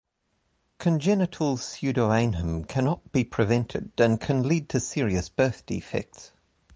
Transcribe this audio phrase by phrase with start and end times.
[0.79, 6.31] Congenital pseudoainhum cannot be prevented and can lead to serious birth defects.